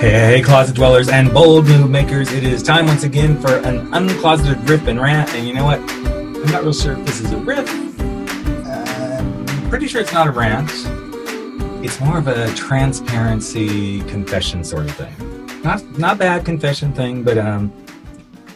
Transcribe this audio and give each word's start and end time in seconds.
Hey, 0.00 0.40
closet 0.40 0.74
dwellers 0.74 1.10
and 1.10 1.30
bold 1.30 1.66
move 1.66 1.90
makers, 1.90 2.32
it 2.32 2.42
is 2.42 2.62
time 2.62 2.86
once 2.86 3.02
again 3.02 3.38
for 3.38 3.56
an 3.56 3.92
uncloseted 3.92 4.66
rip 4.66 4.86
and 4.86 4.98
rant. 4.98 5.28
And 5.34 5.46
you 5.46 5.52
know 5.52 5.66
what? 5.66 5.78
I'm 5.78 6.46
not 6.46 6.62
real 6.62 6.72
sure 6.72 6.94
if 6.94 7.04
this 7.04 7.20
is 7.20 7.30
a 7.32 7.36
rip. 7.36 7.68
Uh, 8.64 9.68
pretty 9.68 9.86
sure 9.88 10.00
it's 10.00 10.14
not 10.14 10.26
a 10.26 10.30
rant. 10.30 10.70
It's 11.84 12.00
more 12.00 12.16
of 12.16 12.28
a 12.28 12.50
transparency 12.54 14.00
confession 14.04 14.64
sort 14.64 14.86
of 14.86 14.92
thing. 14.92 15.62
Not 15.62 15.84
not 15.98 16.16
bad 16.16 16.46
confession 16.46 16.94
thing, 16.94 17.22
but 17.22 17.36
um, 17.36 17.70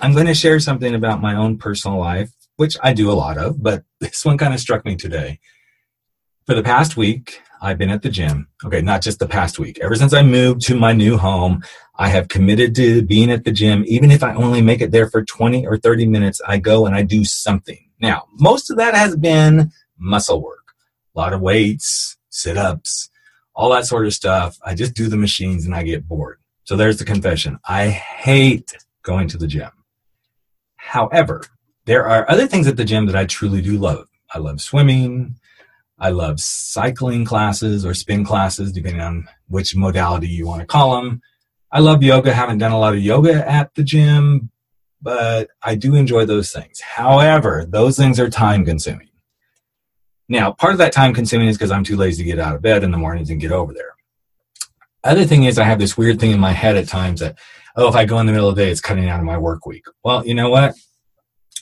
I'm 0.01 0.15
going 0.15 0.27
to 0.27 0.35
share 0.35 0.59
something 0.61 0.95
about 0.95 1.21
my 1.21 1.37
own 1.37 1.59
personal 1.59 1.99
life, 1.99 2.31
which 2.57 2.75
I 2.83 2.95
do 2.95 3.11
a 3.11 3.13
lot 3.13 3.37
of, 3.37 3.63
but 3.63 3.85
this 4.01 4.25
one 4.25 4.39
kind 4.39 4.55
of 4.55 4.61
struck 4.61 4.87
me 4.87 4.97
today. 4.97 5.41
For 6.47 6.55
the 6.55 6.63
past 6.63 6.97
week, 6.97 7.43
I've 7.65 7.79
been 7.79 7.91
at 7.91 8.03
the 8.03 8.11
gym. 8.11 8.47
Okay, 8.63 8.83
not 8.83 9.01
just 9.01 9.19
the 9.19 9.27
past 9.27 9.59
week. 9.59 9.79
Ever 9.81 9.95
since 9.95 10.13
I 10.13 10.23
moved 10.23 10.61
to 10.67 10.77
my 10.77 10.93
new 10.93 11.17
home, 11.17 11.65
I 11.97 12.09
have 12.09 12.29
committed 12.29 12.75
to 12.75 13.01
being 13.01 13.31
at 13.31 13.45
the 13.45 13.53
gym. 13.53 13.85
Even 13.87 14.11
if 14.11 14.23
I 14.23 14.35
only 14.35 14.61
make 14.61 14.83
it 14.83 14.91
there 14.91 15.09
for 15.09 15.25
20 15.25 15.67
or 15.67 15.79
30 15.79 16.07
minutes, 16.07 16.43
I 16.47 16.59
go 16.59 16.85
and 16.85 16.95
I 16.95 17.03
do 17.03 17.25
something. 17.25 17.79
Now, 18.01 18.25
most 18.35 18.71
of 18.71 18.77
that 18.77 18.95
has 18.95 19.17
been 19.17 19.73
muscle 19.99 20.43
work, 20.43 20.75
a 21.17 21.19
lot 21.19 21.33
of 21.33 21.41
weights, 21.41 22.19
sit 22.29 22.59
ups, 22.59 23.09
all 23.55 23.71
that 23.71 23.87
sort 23.87 24.05
of 24.05 24.13
stuff. 24.13 24.59
I 24.63 24.75
just 24.75 24.93
do 24.93 25.09
the 25.09 25.17
machines 25.17 25.65
and 25.65 25.75
I 25.75 25.85
get 25.85 26.07
bored. 26.07 26.41
So 26.65 26.77
there's 26.77 26.99
the 26.99 27.05
confession. 27.07 27.59
I 27.67 27.89
hate 27.89 28.77
going 29.03 29.27
to 29.29 29.39
the 29.39 29.47
gym. 29.47 29.71
However, 30.77 31.45
there 31.87 32.05
are 32.05 32.31
other 32.31 32.47
things 32.47 32.67
at 32.67 32.77
the 32.77 32.85
gym 32.85 33.07
that 33.07 33.17
I 33.17 33.25
truly 33.25 33.63
do 33.63 33.79
love. 33.79 34.07
I 34.35 34.39
love 34.39 34.61
swimming. 34.61 35.37
I 35.99 36.11
love 36.11 36.41
cycling 36.41 37.25
classes 37.25 37.87
or 37.87 37.95
spin 37.95 38.25
classes, 38.25 38.73
depending 38.73 39.01
on 39.01 39.29
which 39.49 39.77
modality 39.77 40.29
you 40.29 40.47
want 40.47 40.61
to 40.61 40.67
call 40.67 40.97
them. 40.97 41.23
I 41.71 41.81
love 41.81 42.03
yoga. 42.03 42.33
Haven't 42.33 42.59
done 42.59 42.73
a 42.73 42.79
lot 42.79 42.95
of 42.95 43.01
yoga 43.01 43.49
at 43.49 43.75
the 43.75 43.83
gym, 43.83 44.51
but 45.01 45.51
I 45.63 45.75
do 45.75 45.95
enjoy 45.95 46.25
those 46.25 46.53
things. 46.53 46.81
However, 46.81 47.65
those 47.69 47.97
things 47.97 48.19
are 48.19 48.31
time 48.31 48.65
consuming. 48.65 49.09
Now, 50.29 50.53
part 50.53 50.73
of 50.73 50.79
that 50.79 50.93
time 50.93 51.15
consuming 51.15 51.49
is 51.49 51.57
because 51.57 51.71
I'm 51.71 51.85
too 51.85 51.97
lazy 51.97 52.25
to 52.25 52.31
get 52.31 52.39
out 52.39 52.55
of 52.55 52.63
bed 52.63 52.83
in 52.83 52.91
the 52.91 52.97
mornings 52.97 53.31
and 53.31 53.41
get 53.41 53.53
over 53.53 53.73
there. 53.73 53.95
Other 55.05 55.25
thing 55.25 55.45
is 55.45 55.59
I 55.59 55.65
have 55.65 55.79
this 55.79 55.99
weird 55.99 56.19
thing 56.19 56.31
in 56.31 56.41
my 56.41 56.53
head 56.53 56.77
at 56.77 56.89
times 56.89 57.21
that, 57.21 57.39
oh, 57.77 57.89
if 57.89 57.95
I 57.95 58.07
go 58.07 58.19
in 58.19 58.27
the 58.27 58.33
middle 58.33 58.49
of 58.49 58.57
the 58.57 58.65
day, 58.65 58.71
it's 58.71 58.81
cutting 58.81 59.09
out 59.09 59.21
of 59.21 59.27
my 59.27 59.37
work 59.37 59.67
week. 59.67 59.85
Well, 60.03 60.27
you 60.27 60.35
know 60.35 60.49
what? 60.49 60.75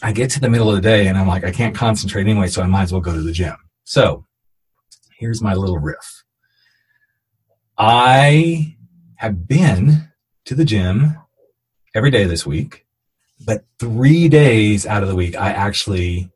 I 0.01 0.13
get 0.13 0.31
to 0.31 0.41
the 0.41 0.49
middle 0.49 0.69
of 0.69 0.77
the 0.77 0.81
day 0.81 1.09
and 1.09 1.19
I'm 1.19 1.27
like, 1.27 1.43
I 1.43 1.51
can't 1.51 1.75
concentrate 1.75 2.27
anyway, 2.27 2.47
so 2.47 2.63
I 2.63 2.67
might 2.67 2.83
as 2.83 2.93
well 2.93 3.01
go 3.01 3.13
to 3.13 3.21
the 3.21 3.33
gym. 3.33 3.57
So 3.85 4.27
here's 5.19 5.43
my 5.43 5.55
little 5.55 5.79
riff. 5.79 6.25
I 7.79 8.77
have 9.17 9.47
been 9.47 10.09
to 10.45 10.55
the 10.55 10.65
gym 10.65 11.17
every 11.95 12.11
day 12.11 12.25
this 12.25 12.47
week, 12.47 12.87
but 13.45 13.65
three 13.79 14.29
days 14.29 14.87
out 14.87 15.03
of 15.03 15.09
the 15.09 15.15
week, 15.15 15.37
I 15.37 15.51
actually 15.51 16.31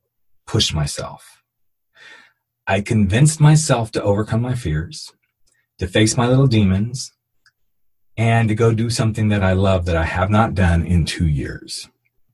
pushed 0.47 0.75
myself. 0.75 1.42
I 2.66 2.80
convinced 2.80 3.41
myself 3.41 3.92
to 3.92 4.03
overcome 4.03 4.42
my 4.42 4.55
fears, 4.55 5.12
to 5.78 5.86
face 5.86 6.16
my 6.16 6.27
little 6.27 6.48
demons, 6.48 7.12
and 8.16 8.48
to 8.48 8.55
go 8.55 8.72
do 8.72 8.91
something 8.91 9.28
that 9.28 9.42
I 9.42 9.53
love 9.53 9.84
that 9.86 9.97
I 9.97 10.05
have 10.05 10.31
not 10.31 10.55
done 10.55 10.84
in 10.84 11.05
two 11.05 11.28
years. 11.28 11.88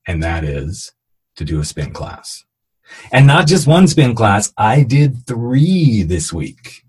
And 0.06 0.22
that 0.22 0.44
is 0.44 0.92
to 1.36 1.44
do 1.44 1.60
a 1.60 1.64
spin 1.64 1.92
class. 1.92 2.44
And 3.12 3.26
not 3.26 3.46
just 3.46 3.66
one 3.66 3.86
spin 3.88 4.14
class, 4.14 4.52
I 4.56 4.82
did 4.82 5.26
three 5.26 6.02
this 6.02 6.32
week. 6.32 6.84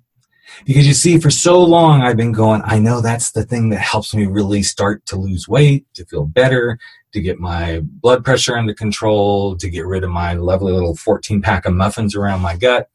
Because 0.65 0.87
you 0.87 0.93
see, 0.93 1.19
for 1.19 1.29
so 1.29 1.61
long 1.61 2.01
I've 2.01 2.17
been 2.17 2.31
going, 2.31 2.61
I 2.63 2.79
know 2.79 3.01
that's 3.01 3.31
the 3.31 3.43
thing 3.43 3.69
that 3.69 3.79
helps 3.79 4.13
me 4.13 4.25
really 4.25 4.63
start 4.63 5.05
to 5.07 5.17
lose 5.17 5.47
weight, 5.47 5.85
to 5.95 6.05
feel 6.05 6.25
better, 6.25 6.79
to 7.13 7.21
get 7.21 7.39
my 7.39 7.81
blood 7.83 8.23
pressure 8.23 8.57
under 8.57 8.73
control, 8.73 9.55
to 9.57 9.69
get 9.69 9.85
rid 9.85 10.03
of 10.03 10.09
my 10.09 10.33
lovely 10.33 10.71
little 10.71 10.95
14 10.95 11.41
pack 11.41 11.65
of 11.65 11.73
muffins 11.73 12.15
around 12.15 12.41
my 12.41 12.55
gut. 12.55 12.89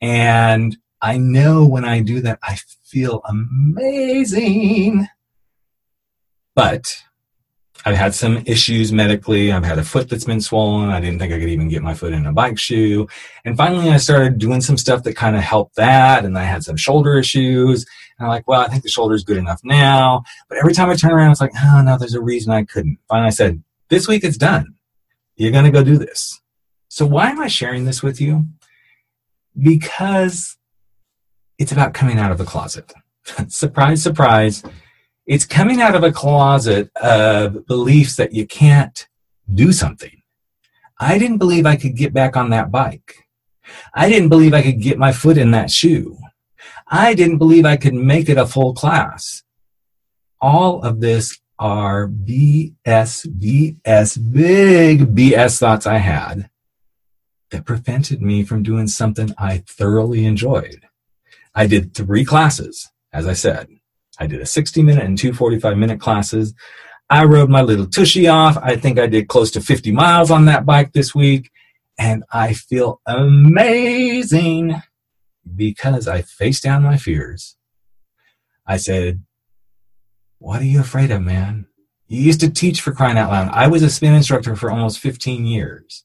And 0.00 0.76
I 1.00 1.18
know 1.18 1.64
when 1.64 1.84
I 1.84 2.00
do 2.00 2.20
that, 2.22 2.38
I 2.42 2.58
feel 2.84 3.22
amazing. 3.28 5.08
But 6.54 7.02
I've 7.84 7.96
had 7.96 8.14
some 8.14 8.42
issues 8.46 8.92
medically. 8.92 9.52
I've 9.52 9.64
had 9.64 9.78
a 9.78 9.84
foot 9.84 10.08
that's 10.08 10.24
been 10.24 10.40
swollen. 10.40 10.90
I 10.90 11.00
didn't 11.00 11.18
think 11.18 11.32
I 11.32 11.38
could 11.38 11.48
even 11.48 11.68
get 11.68 11.82
my 11.82 11.94
foot 11.94 12.12
in 12.12 12.26
a 12.26 12.32
bike 12.32 12.58
shoe. 12.58 13.06
And 13.44 13.56
finally, 13.56 13.90
I 13.90 13.96
started 13.98 14.38
doing 14.38 14.60
some 14.60 14.76
stuff 14.76 15.04
that 15.04 15.14
kind 15.14 15.36
of 15.36 15.42
helped 15.42 15.76
that. 15.76 16.24
And 16.24 16.36
I 16.36 16.42
had 16.42 16.64
some 16.64 16.76
shoulder 16.76 17.18
issues. 17.18 17.86
And 18.18 18.26
I'm 18.26 18.30
like, 18.30 18.48
well, 18.48 18.60
I 18.60 18.68
think 18.68 18.82
the 18.82 18.88
shoulder's 18.88 19.22
good 19.22 19.36
enough 19.36 19.60
now. 19.62 20.24
But 20.48 20.58
every 20.58 20.72
time 20.72 20.90
I 20.90 20.96
turn 20.96 21.12
around, 21.12 21.30
it's 21.30 21.40
like, 21.40 21.52
oh, 21.56 21.82
no, 21.84 21.96
there's 21.96 22.14
a 22.14 22.20
reason 22.20 22.52
I 22.52 22.64
couldn't. 22.64 22.98
Finally, 23.08 23.28
I 23.28 23.30
said, 23.30 23.62
this 23.88 24.08
week 24.08 24.24
it's 24.24 24.38
done. 24.38 24.74
You're 25.36 25.52
going 25.52 25.64
to 25.64 25.70
go 25.70 25.84
do 25.84 25.98
this. 25.98 26.40
So 26.88 27.06
why 27.06 27.30
am 27.30 27.40
I 27.40 27.48
sharing 27.48 27.84
this 27.84 28.02
with 28.02 28.20
you? 28.20 28.46
Because 29.56 30.56
it's 31.58 31.72
about 31.72 31.94
coming 31.94 32.18
out 32.18 32.32
of 32.32 32.38
the 32.38 32.44
closet. 32.44 32.92
surprise, 33.48 34.02
surprise 34.02 34.62
it's 35.26 35.44
coming 35.44 35.82
out 35.82 35.94
of 35.94 36.04
a 36.04 36.12
closet 36.12 36.90
of 36.96 37.66
beliefs 37.66 38.16
that 38.16 38.32
you 38.32 38.46
can't 38.46 39.08
do 39.52 39.72
something. 39.72 40.22
I 40.98 41.18
didn't 41.18 41.38
believe 41.38 41.66
I 41.66 41.76
could 41.76 41.96
get 41.96 42.14
back 42.14 42.36
on 42.36 42.50
that 42.50 42.70
bike. 42.70 43.26
I 43.92 44.08
didn't 44.08 44.28
believe 44.28 44.54
I 44.54 44.62
could 44.62 44.80
get 44.80 44.98
my 44.98 45.12
foot 45.12 45.36
in 45.36 45.50
that 45.50 45.70
shoe. 45.70 46.18
I 46.86 47.14
didn't 47.14 47.38
believe 47.38 47.64
I 47.64 47.76
could 47.76 47.94
make 47.94 48.28
it 48.28 48.38
a 48.38 48.46
full 48.46 48.72
class. 48.72 49.42
All 50.40 50.82
of 50.82 51.00
this 51.00 51.38
are 51.58 52.06
BS, 52.06 52.74
BS, 52.86 54.32
big 54.32 55.14
BS 55.14 55.58
thoughts 55.58 55.86
I 55.86 55.98
had 55.98 56.50
that 57.50 57.64
prevented 57.64 58.22
me 58.22 58.44
from 58.44 58.62
doing 58.62 58.86
something 58.86 59.34
I 59.38 59.64
thoroughly 59.66 60.24
enjoyed. 60.26 60.86
I 61.54 61.66
did 61.66 61.94
three 61.94 62.24
classes, 62.24 62.90
as 63.12 63.26
I 63.26 63.32
said. 63.32 63.68
I 64.18 64.26
did 64.26 64.40
a 64.40 64.46
60 64.46 64.82
minute 64.82 65.04
and 65.04 65.18
two 65.18 65.32
45 65.32 65.76
minute 65.76 66.00
classes. 66.00 66.54
I 67.08 67.24
rode 67.24 67.50
my 67.50 67.62
little 67.62 67.86
tushy 67.86 68.26
off. 68.26 68.56
I 68.58 68.76
think 68.76 68.98
I 68.98 69.06
did 69.06 69.28
close 69.28 69.50
to 69.52 69.60
50 69.60 69.92
miles 69.92 70.30
on 70.30 70.46
that 70.46 70.66
bike 70.66 70.92
this 70.92 71.14
week. 71.14 71.50
And 71.98 72.24
I 72.32 72.52
feel 72.52 73.00
amazing 73.06 74.82
because 75.54 76.08
I 76.08 76.22
faced 76.22 76.64
down 76.64 76.82
my 76.82 76.96
fears. 76.96 77.56
I 78.66 78.76
said, 78.76 79.22
What 80.38 80.60
are 80.60 80.66
you 80.66 80.80
afraid 80.80 81.10
of, 81.10 81.22
man? 81.22 81.66
You 82.08 82.20
used 82.20 82.40
to 82.40 82.50
teach 82.50 82.80
for 82.80 82.92
crying 82.92 83.18
out 83.18 83.30
loud. 83.30 83.48
I 83.52 83.68
was 83.68 83.82
a 83.82 83.90
spin 83.90 84.14
instructor 84.14 84.56
for 84.56 84.70
almost 84.70 85.00
15 85.00 85.46
years. 85.46 86.04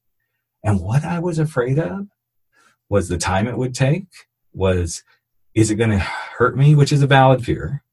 And 0.63 0.79
what 0.79 1.03
I 1.03 1.19
was 1.19 1.39
afraid 1.39 1.79
of 1.79 2.07
was 2.89 3.07
the 3.07 3.17
time 3.17 3.47
it 3.47 3.57
would 3.57 3.73
take, 3.73 4.07
was, 4.53 5.03
is 5.55 5.71
it 5.71 5.75
going 5.75 5.91
to 5.91 5.99
hurt 5.99 6.57
me, 6.57 6.75
which 6.75 6.91
is 6.91 7.01
a 7.01 7.07
valid 7.07 7.43
fear? 7.43 7.83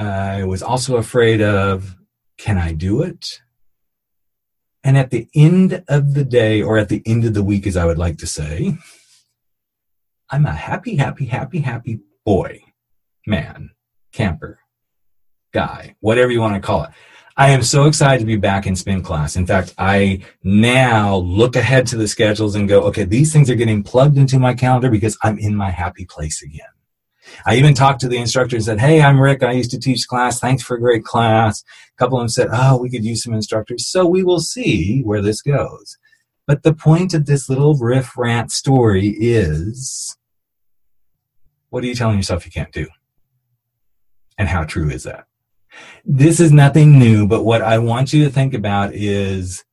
I 0.00 0.44
was 0.44 0.62
also 0.62 0.96
afraid 0.96 1.42
of 1.42 1.94
can 2.38 2.56
I 2.56 2.72
do 2.72 3.02
it? 3.02 3.40
And 4.82 4.96
at 4.96 5.10
the 5.10 5.28
end 5.34 5.84
of 5.88 6.14
the 6.14 6.24
day, 6.24 6.62
or 6.62 6.78
at 6.78 6.88
the 6.88 7.02
end 7.04 7.26
of 7.26 7.34
the 7.34 7.42
week, 7.42 7.66
as 7.66 7.76
I 7.76 7.84
would 7.84 7.98
like 7.98 8.16
to 8.18 8.26
say, 8.26 8.78
I'm 10.30 10.46
a 10.46 10.52
happy, 10.52 10.96
happy, 10.96 11.26
happy, 11.26 11.58
happy 11.58 12.00
boy, 12.24 12.62
man, 13.26 13.72
camper, 14.12 14.60
guy, 15.52 15.96
whatever 16.00 16.30
you 16.30 16.40
want 16.40 16.54
to 16.54 16.66
call 16.66 16.84
it. 16.84 16.90
I 17.36 17.50
am 17.50 17.62
so 17.62 17.84
excited 17.84 18.20
to 18.20 18.26
be 18.26 18.36
back 18.36 18.66
in 18.66 18.76
spin 18.76 19.02
class. 19.02 19.36
In 19.36 19.46
fact, 19.46 19.74
I 19.76 20.22
now 20.42 21.16
look 21.16 21.56
ahead 21.56 21.86
to 21.88 21.96
the 21.96 22.08
schedules 22.08 22.54
and 22.54 22.68
go, 22.68 22.82
okay, 22.84 23.04
these 23.04 23.34
things 23.34 23.50
are 23.50 23.54
getting 23.54 23.82
plugged 23.82 24.16
into 24.16 24.38
my 24.38 24.54
calendar 24.54 24.90
because 24.90 25.18
I'm 25.22 25.38
in 25.38 25.54
my 25.54 25.70
happy 25.70 26.06
place 26.06 26.42
again. 26.42 26.68
I 27.46 27.56
even 27.56 27.74
talked 27.74 28.00
to 28.00 28.08
the 28.08 28.18
instructor 28.18 28.56
and 28.56 28.64
said, 28.64 28.80
Hey, 28.80 29.02
I'm 29.02 29.20
Rick. 29.20 29.42
I 29.42 29.52
used 29.52 29.70
to 29.72 29.80
teach 29.80 30.06
class. 30.08 30.40
Thanks 30.40 30.62
for 30.62 30.76
a 30.76 30.80
great 30.80 31.04
class. 31.04 31.62
A 31.62 31.96
couple 31.98 32.18
of 32.18 32.22
them 32.22 32.28
said, 32.28 32.48
Oh, 32.52 32.76
we 32.76 32.90
could 32.90 33.04
use 33.04 33.22
some 33.22 33.34
instructors. 33.34 33.86
So 33.86 34.06
we 34.06 34.22
will 34.22 34.40
see 34.40 35.02
where 35.02 35.22
this 35.22 35.42
goes. 35.42 35.98
But 36.46 36.62
the 36.62 36.74
point 36.74 37.14
of 37.14 37.26
this 37.26 37.48
little 37.48 37.76
riff 37.76 38.16
rant 38.16 38.50
story 38.50 39.14
is 39.18 40.16
what 41.68 41.84
are 41.84 41.86
you 41.86 41.94
telling 41.94 42.16
yourself 42.16 42.44
you 42.44 42.52
can't 42.52 42.72
do? 42.72 42.88
And 44.36 44.48
how 44.48 44.64
true 44.64 44.90
is 44.90 45.04
that? 45.04 45.26
This 46.04 46.40
is 46.40 46.50
nothing 46.50 46.98
new, 46.98 47.26
but 47.26 47.44
what 47.44 47.62
I 47.62 47.78
want 47.78 48.12
you 48.12 48.24
to 48.24 48.30
think 48.30 48.54
about 48.54 48.94
is 48.94 49.64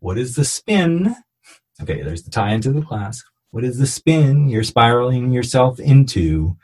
what 0.00 0.18
is 0.18 0.34
the 0.34 0.44
spin? 0.44 1.14
Okay, 1.80 2.02
there's 2.02 2.24
the 2.24 2.30
tie 2.30 2.52
into 2.52 2.72
the 2.72 2.82
class. 2.82 3.22
What 3.50 3.64
is 3.64 3.78
the 3.78 3.86
spin 3.86 4.48
you're 4.48 4.64
spiraling 4.64 5.30
yourself 5.30 5.78
into 5.78 6.56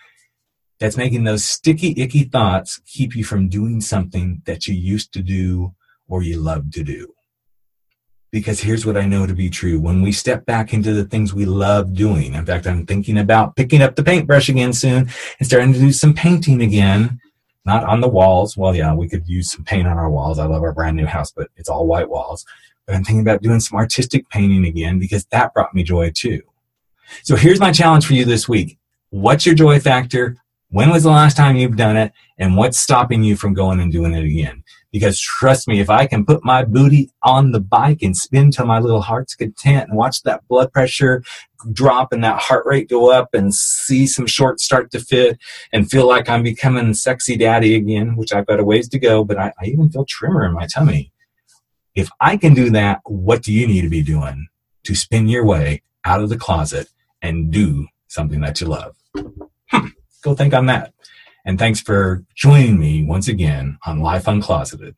that's 0.83 0.97
making 0.97 1.23
those 1.23 1.45
sticky, 1.45 1.95
icky 1.97 2.25
thoughts 2.25 2.81
keep 2.87 3.15
you 3.15 3.23
from 3.23 3.49
doing 3.49 3.81
something 3.81 4.43
that 4.47 4.67
you 4.67 4.75
used 4.75 5.13
to 5.13 5.23
do 5.23 5.73
or 6.09 6.25
you 6.25 6.41
love 6.41 6.73
to 6.73 6.83
do. 6.83 7.15
Because 8.33 8.59
here's 8.59 8.85
what 8.85 8.97
I 8.97 9.07
know 9.07 9.25
to 9.25 9.33
be 9.33 9.49
true. 9.49 9.79
When 9.79 10.03
we 10.03 10.11
step 10.11 10.45
back 10.45 10.75
into 10.75 10.93
the 10.93 11.05
things 11.05 11.33
we 11.33 11.45
love 11.45 11.95
doing, 11.95 12.35
in 12.35 12.45
fact, 12.45 12.67
I'm 12.67 12.85
thinking 12.85 13.17
about 13.17 13.55
picking 13.55 13.81
up 13.81 13.95
the 13.95 14.03
paintbrush 14.03 14.49
again 14.49 14.73
soon 14.73 15.09
and 15.39 15.47
starting 15.47 15.73
to 15.73 15.79
do 15.79 15.93
some 15.93 16.15
painting 16.15 16.61
again. 16.61 17.21
not 17.65 17.85
on 17.85 18.01
the 18.01 18.09
walls. 18.09 18.57
Well, 18.57 18.75
yeah, 18.75 18.93
we 18.93 19.09
could 19.09 19.29
use 19.29 19.53
some 19.53 19.63
paint 19.63 19.87
on 19.87 19.99
our 19.99 20.11
walls. 20.11 20.41
I 20.41 20.47
love 20.47 20.65
our 20.65 20.73
brand 20.73 20.97
new 20.97 21.07
house, 21.07 21.31
but 21.31 21.49
it's 21.57 21.69
all 21.69 21.87
white 21.87 22.11
walls. 22.11 22.45
But 22.89 22.97
I'm 22.97 23.05
thinking 23.05 23.21
about 23.21 23.43
doing 23.43 23.61
some 23.61 23.79
artistic 23.79 24.29
painting 24.31 24.67
again 24.67 24.99
because 24.99 25.27
that 25.27 25.55
brought 25.55 25.77
me 25.77 25.85
joy 25.85 26.11
too. 26.13 26.43
So 27.23 27.37
here's 27.37 27.61
my 27.61 27.71
challenge 27.71 28.05
for 28.05 28.15
you 28.15 28.25
this 28.25 28.49
week. 28.49 28.79
What's 29.11 29.47
your 29.47 29.55
joy 29.55 29.79
factor? 29.79 30.42
When 30.73 30.89
was 30.89 31.03
the 31.03 31.11
last 31.11 31.37
time 31.37 31.57
you've 31.57 31.77
done 31.77 31.99
it? 31.99 32.13
And 32.39 32.57
what's 32.57 32.81
stopping 32.81 33.23
you 33.23 33.37
from 33.37 33.53
going 33.53 33.79
and 33.79 33.93
doing 33.93 34.15
it 34.15 34.25
again? 34.25 34.65
Because 34.91 35.21
trust 35.21 35.69
me, 35.69 35.81
if 35.81 35.91
I 35.91 36.07
can 36.07 36.25
put 36.25 36.47
my 36.47 36.65
booty 36.65 37.11
on 37.23 37.53
the 37.53 37.61
bike 37.61 38.01
and 38.01 38.17
spin 38.17 38.51
till 38.51 38.65
my 38.65 38.79
little 38.79 39.03
heart's 39.03 39.35
content 39.35 39.91
and 39.91 39.99
watch 39.99 40.23
that 40.23 40.49
blood 40.49 40.73
pressure 40.73 41.23
drop 41.73 42.11
and 42.11 42.25
that 42.25 42.41
heart 42.41 42.65
rate 42.65 42.89
go 42.89 43.13
up 43.13 43.35
and 43.35 43.55
see 43.55 44.07
some 44.07 44.27
shorts 44.27 44.65
start 44.65 44.91
to 44.93 45.01
fit 45.01 45.39
and 45.75 45.91
feel 45.91 46.09
like 46.09 46.31
I'm 46.31 46.43
becoming 46.43 46.95
sexy 46.95 47.37
daddy 47.37 47.75
again, 47.75 48.17
which 48.17 48.33
I've 48.33 48.47
got 48.47 48.59
a 48.59 48.65
ways 48.65 48.89
to 48.89 48.99
go, 48.99 49.25
but 49.25 49.39
I, 49.39 49.53
I 49.61 49.67
even 49.67 49.91
feel 49.91 50.07
trimmer 50.07 50.47
in 50.47 50.55
my 50.55 50.67
tummy. 50.67 51.13
If 51.95 52.09
I 52.19 52.39
can 52.39 52.55
do 52.55 52.71
that, 52.71 53.03
what 53.05 53.43
do 53.43 53.53
you 53.53 53.67
need 53.67 53.83
to 53.83 53.91
be 53.91 54.03
doing 54.03 54.47
to 54.85 54.95
spin 54.95 55.29
your 55.29 55.45
way 55.45 55.83
out 56.07 56.23
of 56.23 56.31
the 56.31 56.39
closet 56.39 56.89
and 57.21 57.51
do 57.51 57.89
something 58.09 58.41
that 58.41 58.63
you 58.63 58.69
love? 58.69 58.97
Hmm, 59.71 59.89
go 60.23 60.35
think 60.35 60.55
on 60.55 60.67
that. 60.67 60.95
And 61.45 61.59
thanks 61.59 61.81
for 61.81 62.25
joining 62.35 62.79
me 62.79 63.05
once 63.05 63.29
again 63.29 63.79
on 63.85 64.01
Life 64.01 64.25
Uncloseted. 64.25 64.95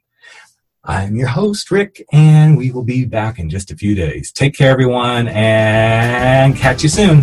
I'm 0.84 1.16
your 1.16 1.28
host, 1.28 1.70
Rick, 1.70 2.04
and 2.12 2.58
we 2.58 2.70
will 2.70 2.84
be 2.84 3.06
back 3.06 3.38
in 3.38 3.48
just 3.48 3.70
a 3.70 3.76
few 3.76 3.94
days. 3.94 4.30
Take 4.30 4.54
care, 4.54 4.70
everyone, 4.70 5.28
and 5.28 6.54
catch 6.54 6.82
you 6.82 6.90
soon. 6.90 7.22